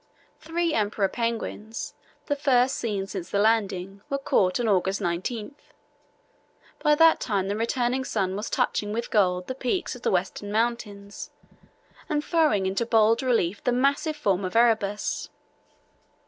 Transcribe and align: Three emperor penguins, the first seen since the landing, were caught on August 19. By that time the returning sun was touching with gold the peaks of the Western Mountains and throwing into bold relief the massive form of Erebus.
Three 0.39 0.73
emperor 0.73 1.07
penguins, 1.07 1.93
the 2.25 2.35
first 2.35 2.75
seen 2.77 3.05
since 3.05 3.29
the 3.29 3.37
landing, 3.37 4.01
were 4.09 4.17
caught 4.17 4.59
on 4.59 4.67
August 4.67 4.99
19. 4.99 5.53
By 6.79 6.95
that 6.95 7.19
time 7.19 7.47
the 7.47 7.55
returning 7.55 8.03
sun 8.03 8.35
was 8.35 8.49
touching 8.49 8.93
with 8.93 9.11
gold 9.11 9.45
the 9.45 9.53
peaks 9.53 9.95
of 9.95 10.01
the 10.01 10.09
Western 10.09 10.51
Mountains 10.51 11.29
and 12.09 12.25
throwing 12.25 12.65
into 12.65 12.83
bold 12.83 13.21
relief 13.21 13.63
the 13.63 13.71
massive 13.71 14.15
form 14.15 14.43
of 14.43 14.55
Erebus. 14.55 15.29